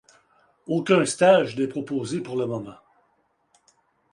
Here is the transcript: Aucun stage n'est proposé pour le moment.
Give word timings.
Aucun 0.65 1.05
stage 1.05 1.55
n'est 1.55 1.67
proposé 1.67 2.21
pour 2.21 2.35
le 2.35 2.47
moment. 2.47 2.73